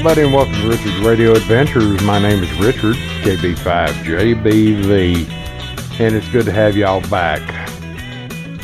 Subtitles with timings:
[0.00, 2.02] Everybody, and welcome to Richard's Radio Adventures.
[2.04, 5.28] My name is Richard, KB5JBV,
[6.00, 7.42] and it's good to have y'all back.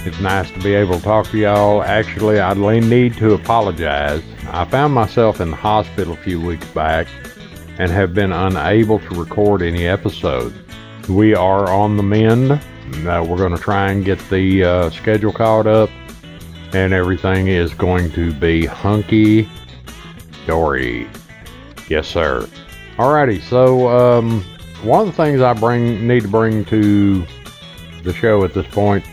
[0.07, 1.83] It's nice to be able to talk to y'all.
[1.83, 4.23] Actually, I need to apologize.
[4.47, 7.07] I found myself in the hospital a few weeks back
[7.79, 10.57] and have been unable to record any episodes.
[11.07, 12.51] We are on the mend.
[12.51, 15.91] Uh, we're going to try and get the uh, schedule caught up,
[16.73, 19.47] and everything is going to be hunky
[20.47, 21.07] dory.
[21.89, 22.49] Yes, sir.
[22.97, 24.43] Alrighty, so um,
[24.83, 27.25] one of the things I bring need to bring to
[28.03, 29.05] the show at this point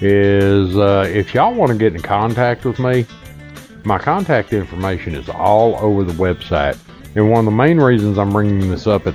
[0.00, 3.06] is uh, if y'all want to get in contact with me,
[3.84, 6.78] my contact information is all over the website.
[7.14, 9.14] And one of the main reasons I'm bringing this up at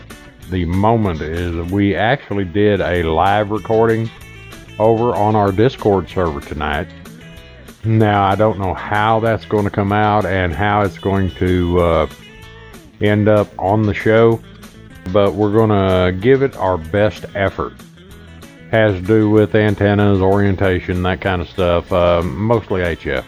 [0.50, 4.10] the moment is we actually did a live recording
[4.80, 6.88] over on our Discord server tonight.
[7.86, 11.80] Now, I don't know how that's going to come out and how it's going to
[11.80, 12.08] uh,
[13.04, 14.42] end up on the show,
[15.12, 17.74] but we're going to give it our best effort.
[18.72, 23.24] Has to do with antennas, orientation, that kind of stuff, uh, mostly HF.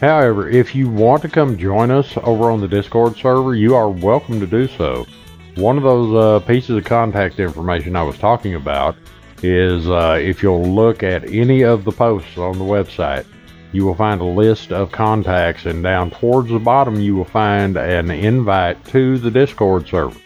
[0.00, 3.88] However, if you want to come join us over on the Discord server, you are
[3.88, 5.06] welcome to do so.
[5.54, 8.96] One of those uh, pieces of contact information I was talking about
[9.42, 13.26] is uh, if you'll look at any of the posts on the website,
[13.72, 17.76] you will find a list of contacts, and down towards the bottom, you will find
[17.76, 20.18] an invite to the Discord server.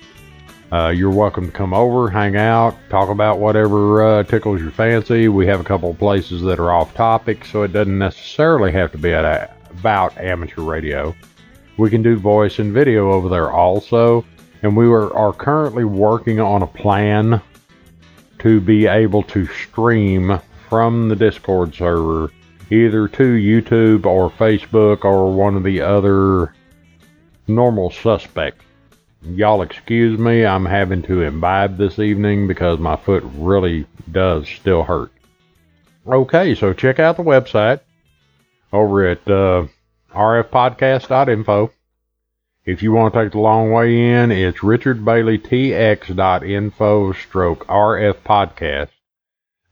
[0.73, 5.29] Uh, you're welcome to come over, hang out, talk about whatever uh, tickles your fancy.
[5.29, 8.91] We have a couple of places that are off topic, so it doesn't necessarily have
[8.91, 11.15] to be a, about amateur radio.
[11.77, 14.25] We can do voice and video over there also,
[14.63, 17.41] and we are, are currently working on a plan
[18.41, 22.33] to be able to stream from the Discord server
[22.71, 26.53] either to YouTube or Facebook or one of the other
[27.47, 28.65] normal suspects.
[29.23, 34.85] Y'all excuse me, I'm having to imbibe this evening because my foot really does still
[34.85, 35.13] hurt.
[36.07, 37.81] Okay, so check out the website
[38.73, 39.67] over at uh,
[40.13, 41.73] rfpodcast.info.
[42.65, 48.89] If you want to take the long way in, it's richardbaileytx.info stroke rfpodcast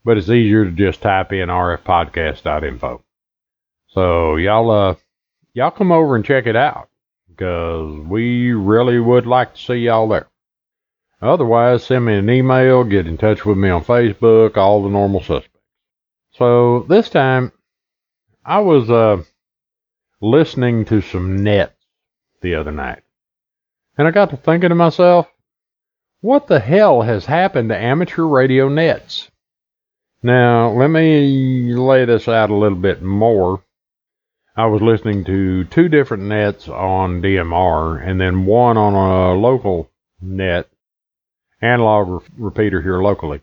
[0.05, 3.03] but it's easier to just type in rfpodcast.info.
[3.87, 4.95] So y'all, uh,
[5.53, 6.89] y'all come over and check it out
[7.27, 10.27] because we really would like to see y'all there.
[11.21, 15.21] Otherwise, send me an email, get in touch with me on Facebook, all the normal
[15.21, 15.59] suspects.
[16.33, 17.51] So this time,
[18.45, 19.23] I was uh,
[20.21, 21.73] listening to some nets
[22.41, 23.01] the other night,
[23.97, 25.27] and I got to thinking to myself,
[26.21, 29.31] what the hell has happened to amateur radio nets?
[30.25, 33.61] Now, let me lay this out a little bit more.
[34.55, 39.91] I was listening to two different nets on DMR and then one on a local
[40.19, 40.67] net,
[41.61, 43.41] analog re- repeater here locally.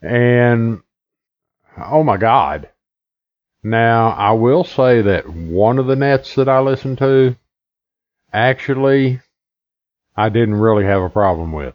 [0.00, 0.82] And
[1.76, 2.68] oh my God.
[3.64, 7.34] Now, I will say that one of the nets that I listened to,
[8.32, 9.22] actually,
[10.16, 11.74] I didn't really have a problem with.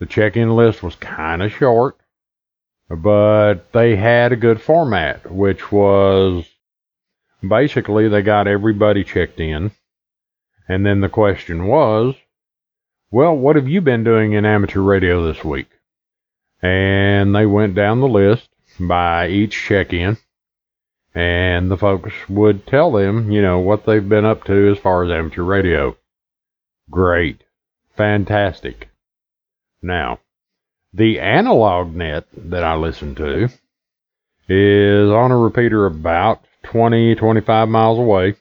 [0.00, 1.96] The check in list was kind of short
[2.88, 6.44] but they had a good format, which was
[7.46, 9.72] basically they got everybody checked in.
[10.68, 12.14] And then the question was,
[13.10, 15.68] well, what have you been doing in amateur radio this week?
[16.60, 18.48] And they went down the list
[18.80, 20.16] by each check in.
[21.14, 25.04] And the folks would tell them, you know, what they've been up to as far
[25.04, 25.96] as amateur radio.
[26.90, 27.42] Great.
[27.96, 28.90] Fantastic.
[29.80, 30.18] Now,
[30.96, 33.50] the analog net that I listen to
[34.48, 38.36] is on a repeater about 20, 25 miles away.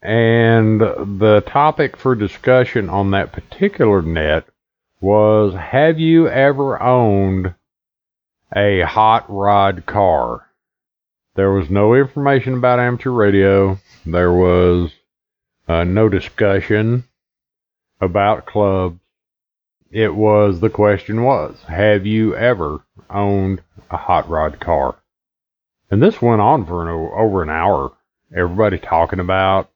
[0.00, 4.46] And the topic for discussion on that particular net
[5.00, 7.54] was Have you ever owned
[8.54, 10.46] a hot rod car?
[11.34, 13.78] There was no information about amateur radio.
[14.04, 14.92] There was
[15.66, 17.04] uh, no discussion
[18.00, 19.00] about clubs
[19.96, 24.94] it was the question was, have you ever owned a hot rod car?
[25.90, 27.92] And this went on for an, over an hour.
[28.30, 29.70] Everybody talking about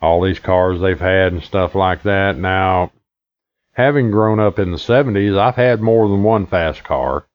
[0.00, 2.38] all these cars they've had and stuff like that.
[2.38, 2.92] Now,
[3.72, 7.26] having grown up in the 70s, I've had more than one fast car,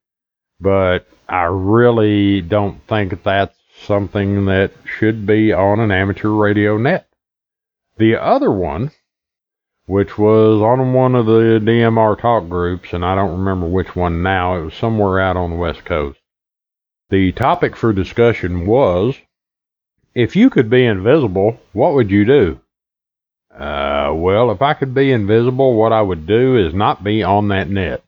[0.60, 7.08] but I really don't think that's something that should be on an amateur radio net.
[8.00, 8.90] The other one
[9.92, 14.24] which was on one of the DMR talk groups, and I don't remember which one
[14.24, 14.56] now.
[14.56, 16.18] It was somewhere out on the West Coast.
[17.10, 19.18] The topic for discussion was
[20.16, 22.62] if you could be invisible, what would you do?
[23.54, 27.50] Uh, well, if I could be invisible, what I would do is not be on
[27.50, 28.02] that net.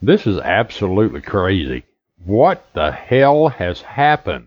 [0.00, 1.84] This is absolutely crazy.
[2.24, 4.46] What the hell has happened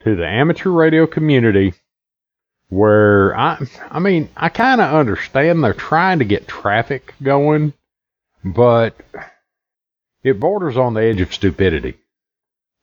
[0.00, 1.74] to the amateur radio community
[2.72, 3.58] where I
[3.90, 7.74] I mean, I kind of understand they're trying to get traffic going,
[8.42, 8.96] but
[10.24, 11.98] it borders on the edge of stupidity.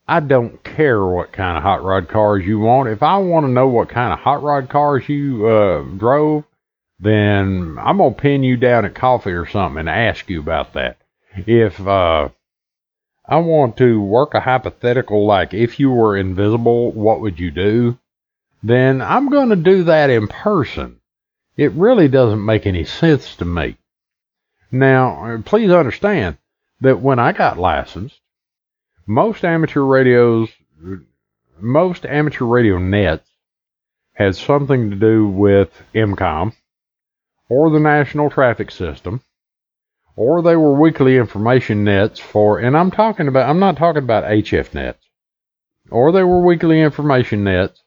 [0.07, 2.89] I don't care what kind of hot rod cars you want.
[2.89, 6.43] If I want to know what kind of hot rod cars you uh, drove,
[6.99, 10.97] then I'm gonna pin you down at coffee or something and ask you about that.
[11.35, 12.29] If uh,
[13.25, 17.97] I want to work a hypothetical like if you were invisible, what would you do?
[18.61, 20.99] Then I'm going to do that in person.
[21.55, 23.77] It really doesn't make any sense to me.
[24.71, 26.37] Now, uh, please understand
[26.81, 28.19] that when I got licensed,
[29.07, 30.49] most amateur radios,
[31.59, 33.27] most amateur radio nets
[34.13, 36.53] had something to do with EMCOMM
[37.47, 39.21] or the National Traffic System,
[40.15, 44.25] or they were weekly information nets for, and I'm talking about, I'm not talking about
[44.25, 45.03] HF nets,
[45.89, 47.81] or they were weekly information nets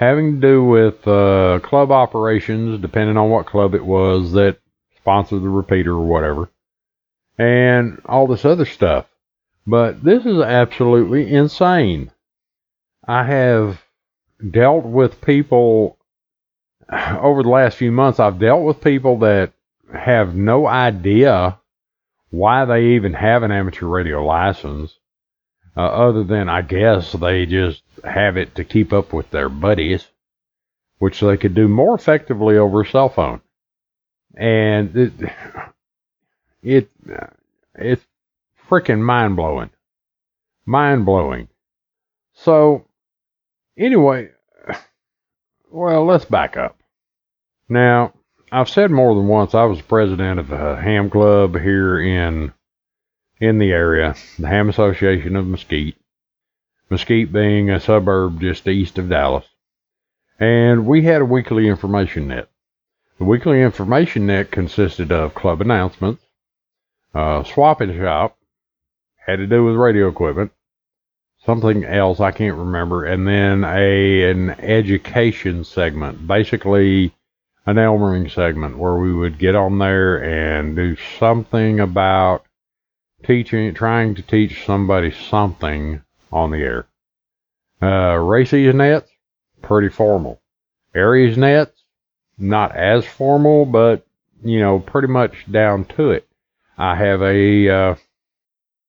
[0.00, 4.56] having to do with uh, club operations, depending on what club it was that
[4.96, 6.48] sponsored the repeater or whatever,
[7.36, 9.06] and all this other stuff.
[9.66, 12.10] But this is absolutely insane.
[13.06, 13.82] I have
[14.50, 15.98] dealt with people
[17.20, 19.52] over the last few months, I've dealt with people that
[19.94, 21.58] have no idea
[22.30, 24.96] why they even have an amateur radio license,
[25.80, 30.06] uh, other than I guess they just have it to keep up with their buddies,
[30.98, 33.40] which they could do more effectively over a cell phone.
[34.36, 35.12] And it,
[36.62, 36.90] it
[37.74, 38.04] it's
[38.68, 39.70] freaking mind blowing,
[40.66, 41.48] mind blowing.
[42.34, 42.84] So
[43.78, 44.30] anyway,
[45.70, 46.76] well, let's back up.
[47.70, 48.12] Now,
[48.52, 52.52] I've said more than once I was president of a ham club here in
[53.40, 55.96] in the area, the Ham Association of Mesquite.
[56.90, 59.46] Mesquite being a suburb just east of Dallas.
[60.38, 62.48] And we had a weekly information net.
[63.18, 66.22] The weekly information net consisted of club announcements,
[67.14, 68.36] uh, swap and shop,
[69.26, 70.52] had to do with radio equipment,
[71.44, 77.14] something else I can't remember, and then a an education segment, basically
[77.66, 82.44] an Elmering segment where we would get on there and do something about
[83.24, 86.02] teaching, trying to teach somebody something
[86.32, 86.86] on the air.
[87.82, 89.10] Uh, RACES nets,
[89.62, 90.40] pretty formal.
[90.94, 91.84] ARES nets,
[92.38, 94.06] not as formal, but
[94.42, 96.26] you know, pretty much down to it.
[96.76, 97.94] I have a uh,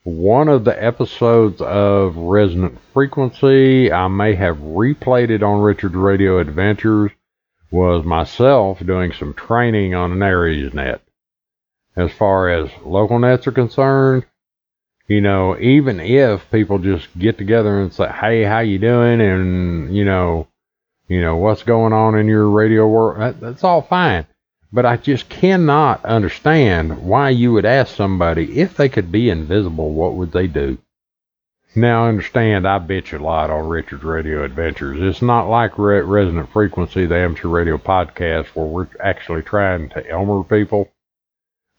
[0.04, 3.92] one of the episodes of Resonant Frequency.
[3.92, 7.12] I may have replayed it on Richard's Radio Adventures
[7.70, 11.02] was myself doing some training on an ARES net.
[11.96, 14.26] As far as local nets are concerned,
[15.08, 19.96] you know, even if people just get together and say, "Hey, how you doing?" and
[19.96, 20.48] you know,
[21.08, 24.26] you know what's going on in your radio world, that, that's all fine.
[24.74, 29.92] But I just cannot understand why you would ask somebody if they could be invisible,
[29.92, 30.78] what would they do?
[31.76, 34.98] Now, understand, I bitch a lot on Richard's Radio Adventures.
[35.02, 40.10] It's not like Re- Resonant Frequency, the amateur radio podcast, where we're actually trying to
[40.10, 40.90] Elmer people,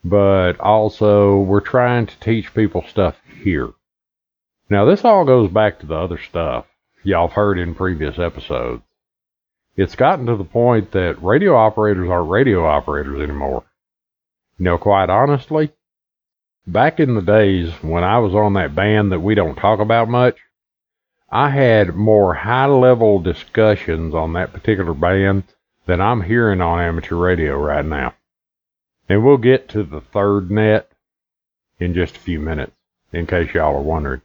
[0.05, 3.71] but also we're trying to teach people stuff here.
[4.69, 6.67] Now, this all goes back to the other stuff
[7.05, 8.83] y'all have heard in previous episodes.
[9.77, 13.65] It's gotten to the point that radio operators aren't radio operators anymore.
[14.59, 15.73] You know, quite honestly,
[16.67, 20.09] Back in the days when I was on that band that we don't talk about
[20.09, 20.39] much,
[21.29, 25.43] I had more high level discussions on that particular band
[25.87, 28.15] than I'm hearing on amateur radio right now.
[29.13, 30.91] And we'll get to the third net
[31.79, 32.73] in just a few minutes,
[33.13, 34.23] in case y'all are wondering.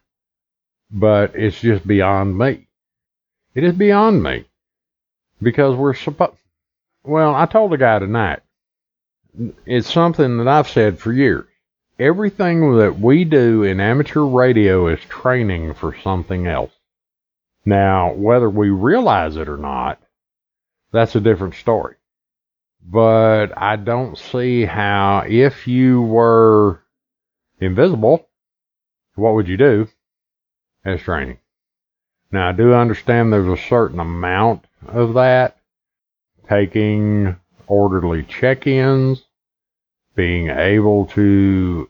[0.90, 2.70] But it's just beyond me.
[3.54, 4.46] It is beyond me.
[5.42, 6.38] Because we're supposed.
[7.04, 8.40] Well, I told the guy tonight.
[9.66, 11.50] It's something that I've said for years
[12.00, 16.72] everything that we do in amateur radio is training for something else.
[17.66, 20.02] Now, whether we realize it or not,
[20.94, 21.97] that's a different story.
[22.90, 26.82] But I don't see how, if you were
[27.60, 28.30] invisible,
[29.16, 29.90] what would you do
[30.86, 31.40] as training?
[32.32, 35.58] Now, I do understand there's a certain amount of that,
[36.48, 37.36] taking
[37.68, 39.24] orderly check ins,
[40.16, 41.90] being able to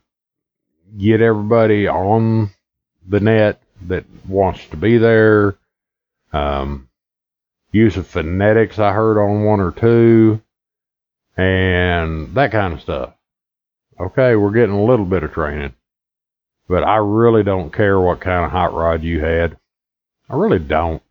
[0.98, 2.50] get everybody on
[3.08, 5.58] the net that wants to be there.
[6.34, 6.90] Um,
[7.72, 10.42] use of phonetics, I heard on one or two.
[11.38, 13.14] And that kind of stuff.
[14.00, 15.74] Okay, we're getting a little bit of training,
[16.68, 19.58] but I really don't care what kind of hot rod you had.
[20.30, 21.02] I really don't.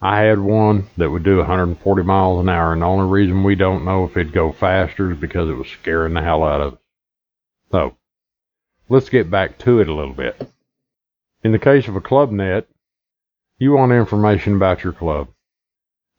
[0.00, 3.54] I had one that would do 140 miles an hour, and the only reason we
[3.54, 6.72] don't know if it'd go faster is because it was scaring the hell out of
[6.74, 6.78] us.
[7.70, 7.96] So,
[8.88, 10.50] let's get back to it a little bit.
[11.44, 12.66] In the case of a club net,
[13.58, 15.28] you want information about your club.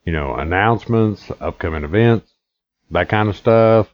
[0.06, 2.33] You know, announcements, upcoming events,
[2.92, 3.94] that kind of stuff.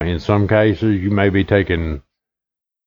[0.00, 2.02] In some cases, you may be taking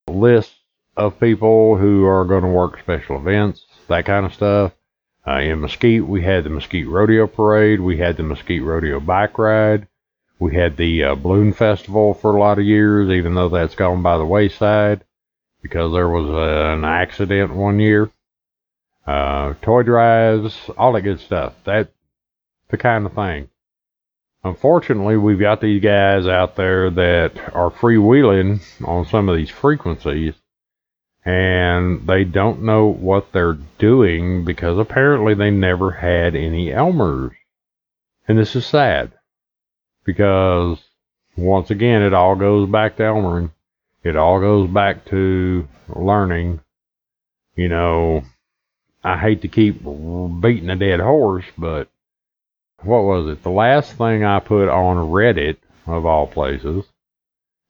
[0.08, 0.56] lists
[0.98, 4.74] of people who are going to work special events, that kind of stuff.
[5.26, 7.80] Uh, in Mesquite, we had the Mesquite Rodeo Parade.
[7.80, 9.88] We had the Mesquite Rodeo Bike Ride.
[10.40, 14.02] We had the uh, Balloon Festival for a lot of years, even though that's gone
[14.02, 15.06] by the wayside
[15.64, 18.12] because there was an accident one year.
[19.08, 21.54] Uh, toy drives, all that good stuff.
[21.64, 21.92] That
[22.70, 23.50] the kind of thing.
[24.44, 30.34] Unfortunately, we've got these guys out there that are freewheeling on some of these frequencies
[31.26, 37.32] and they don't know what they're doing because apparently they never had any Elmers.
[38.28, 39.14] And this is sad
[40.04, 40.80] because
[41.38, 43.52] once again, it all goes back to Elmering.
[44.04, 46.60] It all goes back to learning.
[47.56, 48.24] You know,
[49.04, 51.88] I hate to keep beating a dead horse, but
[52.84, 53.44] what was it?
[53.44, 56.86] The last thing I put on Reddit, of all places,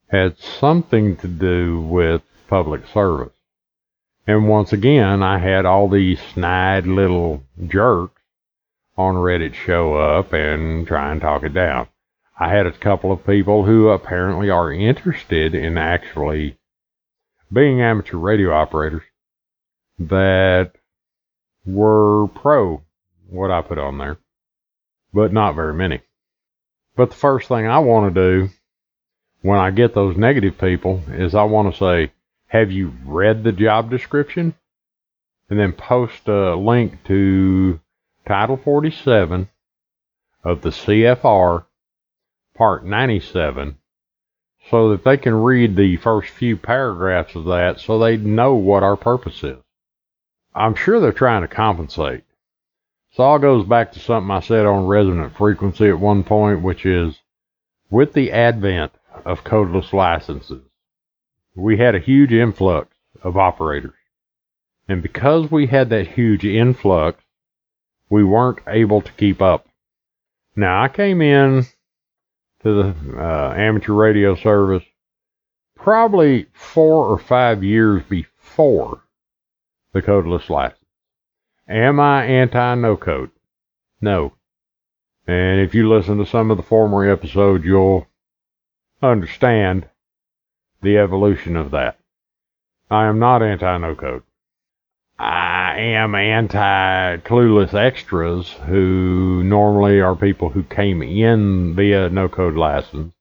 [0.09, 3.33] had something to do with public service.
[4.25, 8.21] And once again, I had all these snide little jerks
[8.97, 11.87] on Reddit show up and try and talk it down.
[12.39, 16.57] I had a couple of people who apparently are interested in actually
[17.51, 19.03] being amateur radio operators
[19.99, 20.71] that
[21.65, 22.81] were pro
[23.29, 24.17] what I put on there,
[25.13, 26.01] but not very many.
[26.95, 28.49] But the first thing I want to do
[29.41, 32.11] when I get those negative people is I want to say,
[32.47, 34.55] have you read the job description?
[35.49, 37.79] And then post a link to
[38.25, 39.49] Title 47
[40.43, 41.65] of the CFR,
[42.55, 43.77] Part 97,
[44.69, 48.83] so that they can read the first few paragraphs of that so they know what
[48.83, 49.57] our purpose is.
[50.55, 52.23] I'm sure they're trying to compensate.
[53.13, 56.83] So all goes back to something I said on resonant frequency at one point, which
[56.83, 57.19] is
[57.91, 58.91] with the advent
[59.23, 60.63] of codeless licenses,
[61.55, 62.89] we had a huge influx
[63.21, 63.93] of operators.
[64.87, 67.23] And because we had that huge influx,
[68.09, 69.67] we weren't able to keep up.
[70.55, 71.67] Now, I came in
[72.63, 74.83] to the uh, amateur radio service
[75.75, 79.03] probably four or five years before
[79.91, 80.82] the codeless license.
[81.67, 83.31] Am I anti no code?
[84.01, 84.33] No.
[85.25, 88.07] And if you listen to some of the former episodes, you'll
[89.01, 89.87] understand
[90.81, 91.97] the evolution of that.
[92.91, 94.23] I am not anti no code.
[95.17, 102.55] I am anti clueless extras who normally are people who came in via no code
[102.55, 103.13] license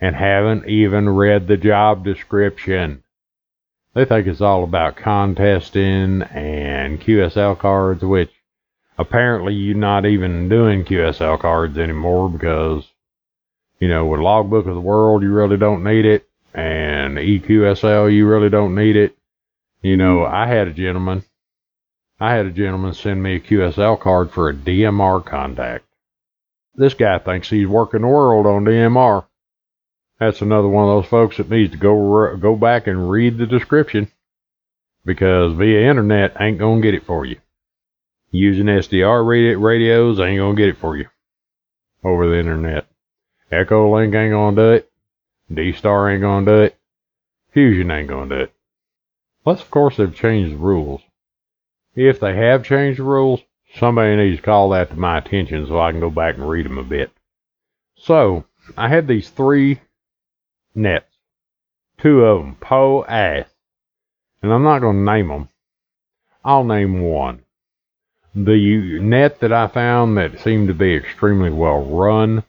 [0.00, 3.04] and haven't even read the job description.
[3.96, 8.30] They think it's all about contesting and QSL cards, which
[8.98, 12.84] apparently you're not even doing QSL cards anymore because,
[13.80, 18.26] you know, with Logbook of the World, you really don't need it and EQSL, you
[18.26, 19.16] really don't need it.
[19.80, 20.34] You know, mm-hmm.
[20.34, 21.24] I had a gentleman,
[22.20, 25.86] I had a gentleman send me a QSL card for a DMR contact.
[26.74, 29.24] This guy thinks he's working the world on DMR.
[30.18, 33.46] That's another one of those folks that needs to go go back and read the
[33.46, 34.10] description
[35.04, 37.36] because via internet ain't gonna get it for you.
[38.30, 39.24] Using SDR
[39.60, 41.06] radios ain't gonna get it for you
[42.02, 42.86] over the internet.
[43.52, 44.90] Echolink ain't gonna do it.
[45.52, 46.76] D-Star ain't gonna do it.
[47.52, 48.52] Fusion ain't gonna do it.
[49.44, 51.02] Unless, of course, they've changed the rules.
[51.94, 53.40] If they have changed the rules,
[53.76, 56.66] somebody needs to call that to my attention so I can go back and read
[56.66, 57.12] them a bit.
[57.96, 58.44] So,
[58.76, 59.80] I had these three
[60.76, 61.16] nets.
[61.98, 63.48] Two of them, Poe Ass.
[64.42, 65.48] And I'm not going to name them.
[66.44, 67.42] I'll name one.
[68.34, 72.44] The net that I found that seemed to be extremely well run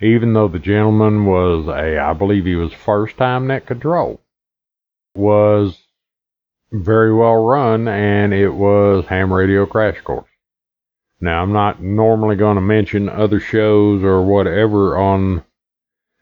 [0.00, 4.20] even though the gentleman was a, I believe he was first time net control,
[5.14, 5.76] was
[6.70, 10.28] very well run and it was ham radio crash course.
[11.20, 15.44] Now I'm not normally going to mention other shows or whatever on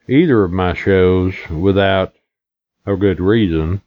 [0.09, 2.15] either of my shows without
[2.87, 3.83] a good reason.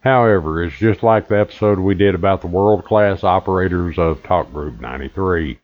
[0.00, 4.52] However, it's just like the episode we did about the world class operators of Talk
[4.52, 5.52] Group 93.
[5.52, 5.58] I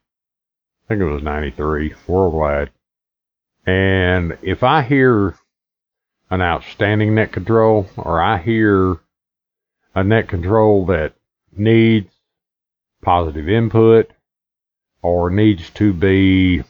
[0.89, 2.71] think it was 93 worldwide.
[3.67, 5.35] And if I hear
[6.31, 8.99] an outstanding net control or I hear
[9.95, 11.15] a net control that
[11.53, 12.11] needs
[13.03, 14.11] positive input
[15.03, 16.63] or needs to be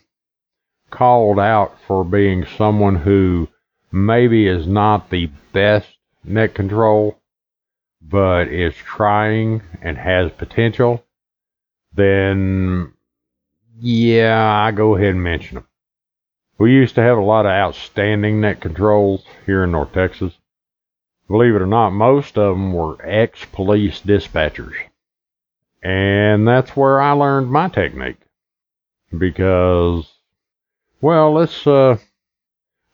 [0.91, 3.49] called out for being someone who
[3.91, 5.89] maybe is not the best
[6.25, 7.19] net control,
[8.01, 11.05] but is trying and has potential,
[11.95, 12.93] then
[13.81, 15.67] yeah, I go ahead and mention them.
[16.59, 20.35] We used to have a lot of outstanding net controls here in North Texas.
[21.29, 24.75] Believe it or not, most of them were ex police dispatchers.
[25.83, 28.21] And that's where I learned my technique.
[29.17, 30.11] Because,
[31.01, 31.99] well, let's, uh,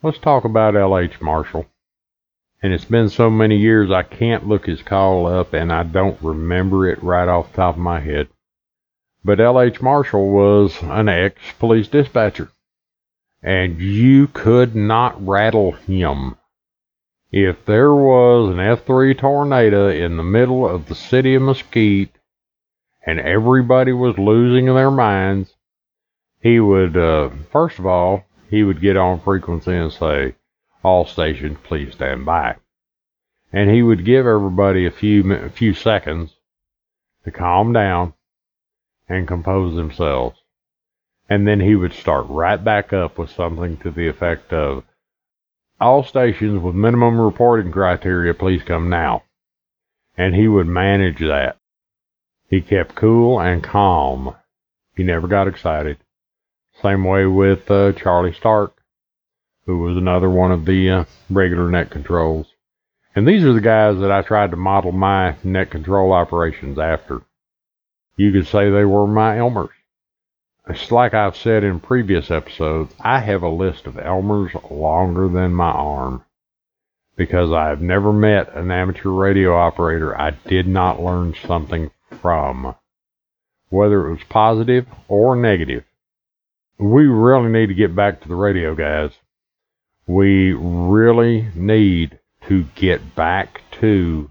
[0.02, 1.20] let's talk about L.H.
[1.20, 1.66] Marshall.
[2.62, 6.20] And it's been so many years I can't look his call up and I don't
[6.23, 8.28] remember it right off the top of my head.
[9.25, 9.82] But L.H.
[9.82, 12.50] Marshall was an ex police dispatcher
[13.44, 16.37] and you could not rattle him.
[17.30, 22.16] If there was an F3 tornado in the middle of the city of Mesquite
[23.04, 25.55] and everybody was losing their minds,
[26.44, 30.35] he would, uh, first of all, he would get on frequency and say,
[30.83, 32.57] all stations please stand by.
[33.50, 36.35] And he would give everybody a few, a few seconds
[37.24, 38.12] to calm down
[39.09, 40.38] and compose themselves.
[41.30, 44.85] And then he would start right back up with something to the effect of
[45.80, 49.22] all stations with minimum reporting criteria please come now.
[50.18, 51.57] And he would manage that.
[52.50, 54.37] He kept cool and calm.
[54.94, 55.96] He never got excited
[56.82, 58.74] same way with uh, charlie stark
[59.66, 62.46] who was another one of the uh, regular net controls.
[63.16, 67.22] And these are the guys that i tried to model my net control operations after.
[68.16, 69.70] You could say they were my elmers.
[70.66, 75.52] It's like I've said in previous episodes, I have a list of Elmers longer than
[75.52, 76.24] my arm.
[77.16, 82.74] Because I have never met an amateur radio operator I did not learn something from,
[83.68, 85.84] whether it was positive or negative.
[86.78, 89.12] We really need to get back to the radio, guys.
[90.06, 94.30] We really need to get back to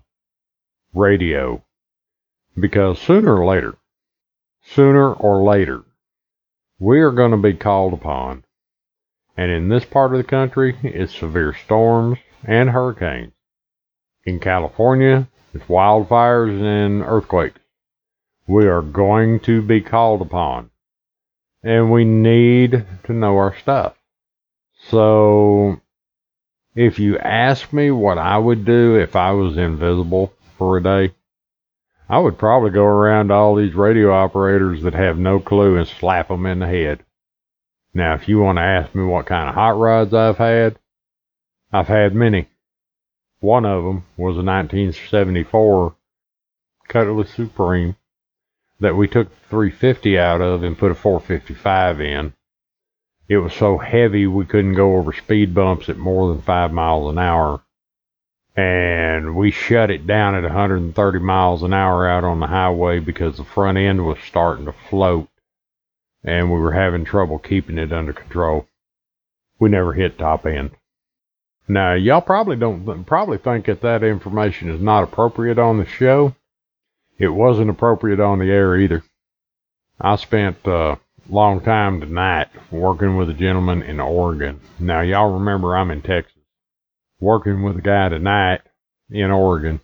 [0.93, 1.63] radio
[2.59, 3.75] because sooner or later,
[4.61, 5.83] sooner or later,
[6.79, 8.43] we are going to be called upon.
[9.35, 13.33] And in this part of the country, it's severe storms and hurricanes.
[14.25, 17.59] In California, it's wildfires and earthquakes.
[18.47, 20.69] We are going to be called upon.
[21.63, 23.95] And we need to know our stuff.
[24.89, 25.79] So,
[26.75, 31.13] if you ask me what I would do if I was invisible for a day,
[32.09, 35.87] I would probably go around to all these radio operators that have no clue and
[35.87, 37.05] slap them in the head.
[37.93, 40.77] Now, if you want to ask me what kind of hot rods I've had,
[41.71, 42.49] I've had many.
[43.39, 45.95] One of them was a 1974
[46.87, 47.95] Cutlass Supreme
[48.83, 52.33] that we took 350 out of and put a 455 in.
[53.27, 57.11] It was so heavy we couldn't go over speed bumps at more than 5 miles
[57.11, 57.61] an hour
[58.55, 63.37] and we shut it down at 130 miles an hour out on the highway because
[63.37, 65.27] the front end was starting to float
[66.23, 68.67] and we were having trouble keeping it under control.
[69.59, 70.71] We never hit top end.
[71.67, 76.35] Now, y'all probably don't probably think that that information is not appropriate on the show.
[77.17, 79.03] It wasn't appropriate on the air either.
[79.99, 80.99] I spent a
[81.29, 84.59] long time tonight working with a gentleman in Oregon.
[84.79, 86.33] Now, y'all remember I'm in Texas
[87.19, 88.61] working with a guy tonight
[89.09, 89.79] in Oregon,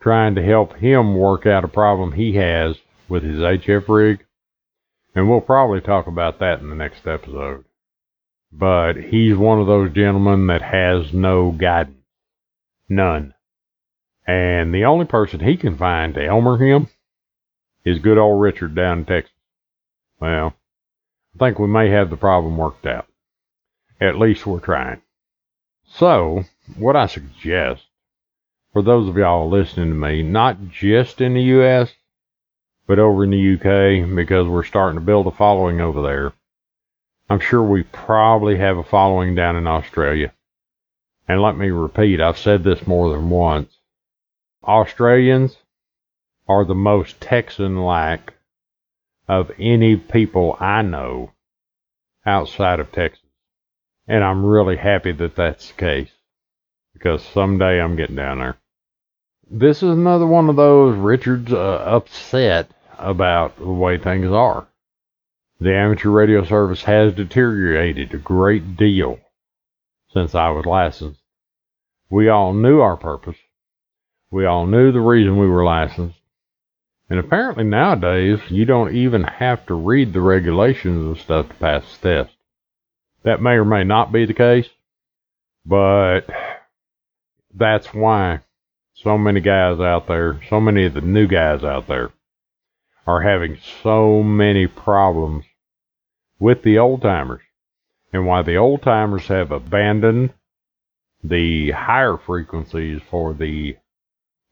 [0.00, 2.76] trying to help him work out a problem he has
[3.08, 4.24] with his HF rig.
[5.14, 7.64] And we'll probably talk about that in the next episode.
[8.52, 11.96] But he's one of those gentlemen that has no guidance.
[12.88, 13.34] None.
[14.28, 16.88] And the only person he can find to Elmer him
[17.82, 19.32] is good old Richard down in Texas.
[20.20, 20.54] Well,
[21.34, 23.06] I think we may have the problem worked out.
[23.98, 25.00] At least we're trying.
[25.86, 26.44] So,
[26.76, 27.86] what I suggest
[28.74, 31.94] for those of y'all listening to me, not just in the US,
[32.86, 36.34] but over in the UK, because we're starting to build a following over there.
[37.30, 40.34] I'm sure we probably have a following down in Australia.
[41.26, 43.77] And let me repeat, I've said this more than once.
[44.64, 45.56] Australians
[46.48, 48.34] are the most Texan like
[49.28, 51.32] of any people I know
[52.24, 53.24] outside of Texas.
[54.06, 56.10] And I'm really happy that that's the case
[56.92, 58.56] because someday I'm getting down there.
[59.50, 64.66] This is another one of those Richard's uh, upset about the way things are.
[65.60, 69.18] The amateur radio service has deteriorated a great deal
[70.12, 71.20] since I was licensed.
[72.10, 73.36] We all knew our purpose.
[74.30, 76.18] We all knew the reason we were licensed.
[77.10, 81.96] And apparently nowadays, you don't even have to read the regulations and stuff to pass
[81.96, 82.36] the test.
[83.22, 84.68] That may or may not be the case,
[85.64, 86.26] but
[87.54, 88.40] that's why
[88.94, 92.10] so many guys out there, so many of the new guys out there,
[93.06, 95.44] are having so many problems
[96.38, 97.42] with the old timers
[98.12, 100.34] and why the old timers have abandoned
[101.24, 103.76] the higher frequencies for the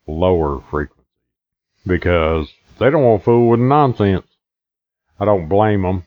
[0.06, 1.04] lower frequencies
[1.86, 4.26] because they don't want to fool with nonsense.
[5.18, 6.04] I don't blame them,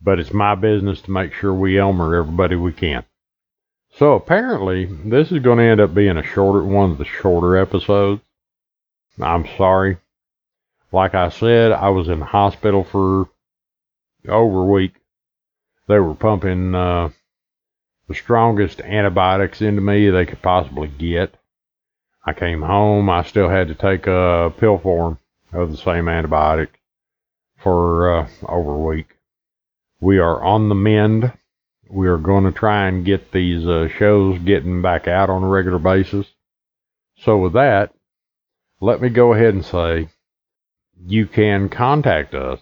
[0.00, 3.04] but it's my business to make sure we Elmer everybody we can.
[3.96, 7.56] So apparently, this is going to end up being a shorter one of the shorter
[7.56, 8.22] episodes.
[9.20, 9.98] I'm sorry.
[10.92, 13.28] Like I said, I was in the hospital for
[14.28, 14.94] over a week.
[15.88, 17.10] They were pumping uh,
[18.08, 21.34] the strongest antibiotics into me they could possibly get.
[22.24, 23.08] I came home.
[23.08, 25.18] I still had to take a pill form
[25.52, 26.68] of the same antibiotic
[27.58, 29.16] for uh, over a week.
[30.00, 31.32] We are on the mend.
[31.88, 35.48] We are going to try and get these uh, shows getting back out on a
[35.48, 36.26] regular basis.
[37.16, 37.92] So with that,
[38.80, 40.08] let me go ahead and say
[41.06, 42.60] you can contact us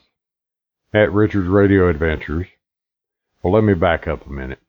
[0.93, 2.47] at Richard's Radio Adventures.
[3.43, 4.61] Well, let me back up a minute.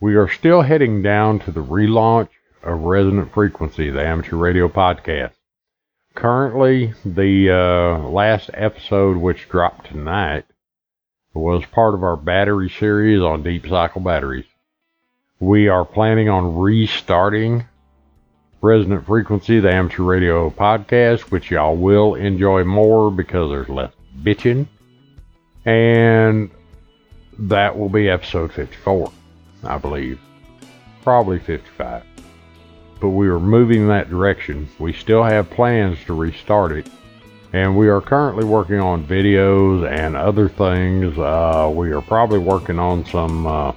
[0.00, 2.30] We are still heading down to the relaunch
[2.66, 5.32] of Resonant Frequency, the amateur radio podcast.
[6.14, 10.44] Currently, the uh, last episode, which dropped tonight,
[11.32, 14.46] was part of our battery series on deep cycle batteries.
[15.38, 17.66] We are planning on restarting
[18.62, 24.66] Resonant Frequency, the amateur radio podcast, which y'all will enjoy more because there's less bitching.
[25.66, 26.50] And
[27.38, 29.12] that will be episode 54,
[29.64, 30.18] I believe.
[31.02, 32.15] Probably 55.
[33.00, 34.68] But we are moving in that direction.
[34.78, 36.88] We still have plans to restart it.
[37.52, 41.16] And we are currently working on videos and other things.
[41.18, 43.72] Uh, we are probably working on some uh,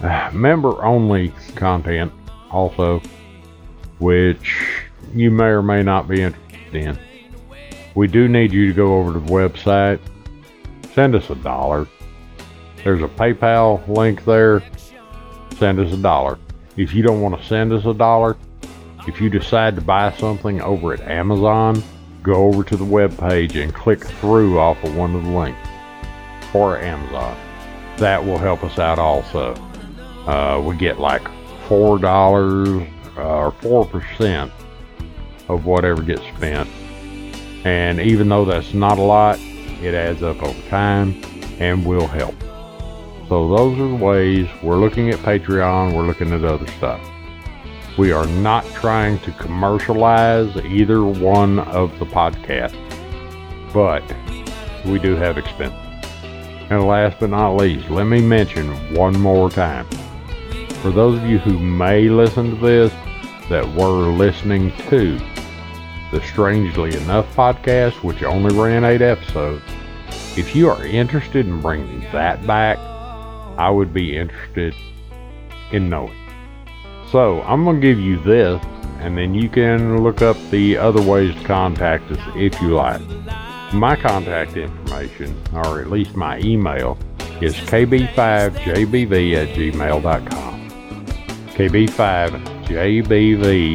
[0.32, 2.12] member only content
[2.50, 3.00] also,
[3.98, 4.84] which
[5.14, 6.98] you may or may not be interested in.
[7.94, 10.00] We do need you to go over to the website,
[10.94, 11.86] send us a dollar.
[12.82, 14.62] There's a PayPal link there.
[15.56, 16.38] Send us a dollar.
[16.76, 18.36] If you don't want to send us a dollar,
[19.06, 21.82] if you decide to buy something over at Amazon,
[22.22, 25.68] go over to the web page and click through off of one of the links
[26.50, 27.36] for Amazon.
[27.98, 29.54] That will help us out also.
[30.26, 31.22] Uh, we get like
[31.68, 32.68] four dollars
[33.16, 34.50] uh, or four percent
[35.48, 36.68] of whatever gets spent,
[37.64, 41.22] and even though that's not a lot, it adds up over time
[41.60, 42.34] and will help.
[43.28, 47.00] So those are the ways we're looking at Patreon, we're looking at other stuff.
[47.96, 52.74] We are not trying to commercialize either one of the podcasts,
[53.72, 54.02] but
[54.84, 55.80] we do have expenses.
[56.70, 59.86] And last but not least, let me mention one more time.
[60.82, 62.92] For those of you who may listen to this
[63.48, 65.18] that were listening to
[66.12, 69.62] the Strangely Enough podcast, which only ran eight episodes,
[70.36, 72.78] if you are interested in bringing that back,
[73.58, 74.74] I would be interested
[75.72, 76.16] in knowing.
[77.10, 78.62] So I'm going to give you this,
[78.98, 83.00] and then you can look up the other ways to contact us if you like.
[83.72, 86.98] My contact information, or at least my email,
[87.40, 90.68] is kb5jbv at gmail.com.
[91.54, 92.34] kb5jbv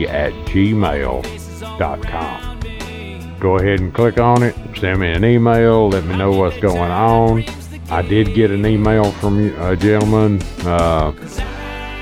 [0.09, 1.79] at gmail.com.
[3.39, 6.91] Go ahead and click on it, send me an email, let me know what's going
[6.91, 7.45] on.
[7.91, 11.09] I did get an email from a gentleman uh,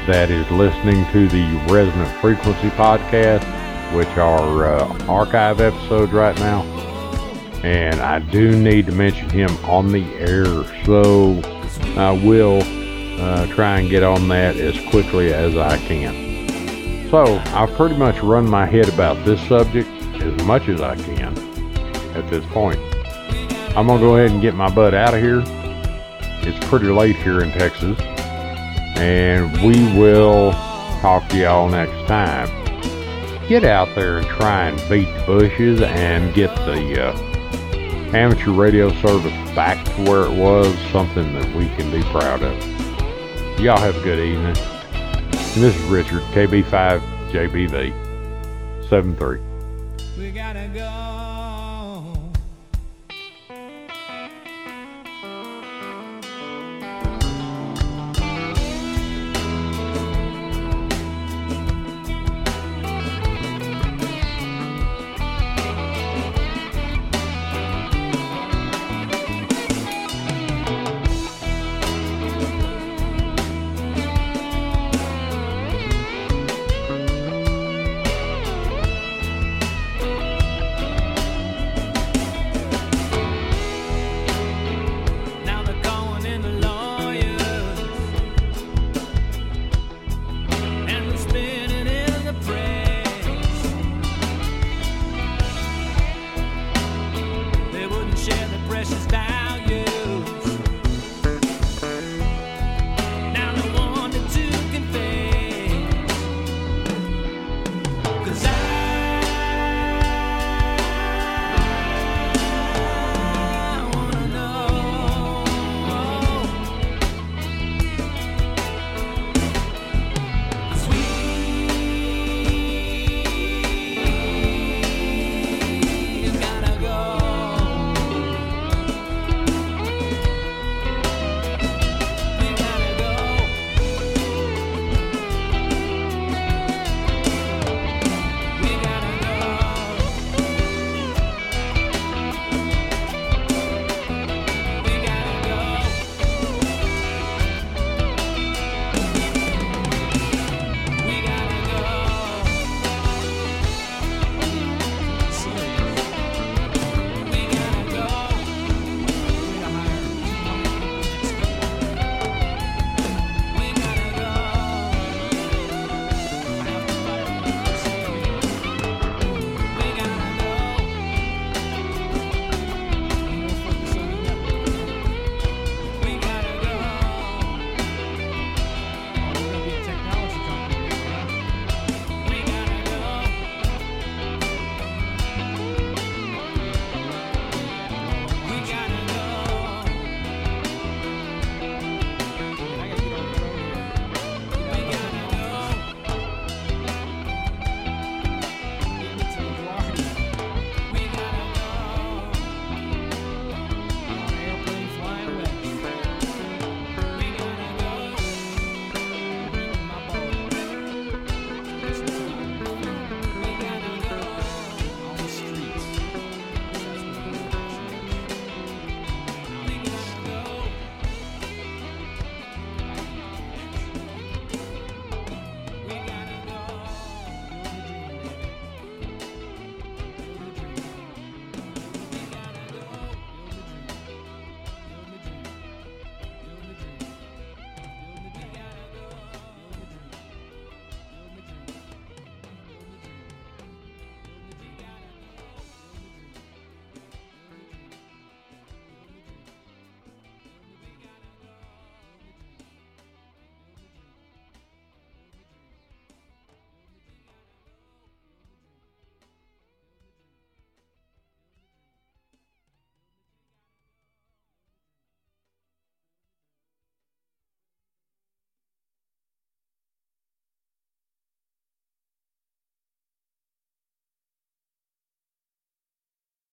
[0.06, 3.46] that is listening to the Resonant Frequency podcast,
[3.96, 6.64] which are uh, archive episodes right now.
[7.64, 10.46] And I do need to mention him on the air,
[10.84, 11.40] so
[11.96, 12.62] I will
[13.22, 17.10] uh, try and get on that as quickly as I can.
[17.10, 19.88] So I've pretty much run my head about this subject
[20.22, 21.38] as much as I can
[22.14, 22.78] at this point.
[23.78, 25.46] I'm going to go ahead and get my butt out of here
[26.48, 28.00] it's pretty late here in Texas.
[28.98, 30.54] And we will
[31.02, 32.48] talk to y'all next time.
[33.48, 37.18] Get out there and try and beat the bushes and get the uh,
[38.16, 43.60] amateur radio service back to where it was, something that we can be proud of.
[43.60, 44.58] Y'all have a good evening.
[44.58, 47.94] And this is Richard, KB5JBV,
[48.90, 49.40] 73.
[50.18, 51.27] We gotta go.